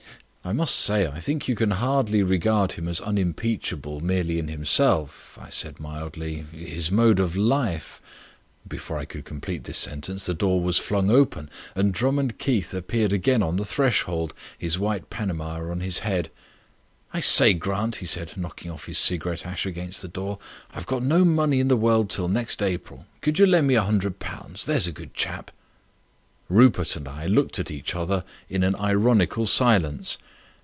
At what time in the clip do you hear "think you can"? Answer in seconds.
1.19-1.69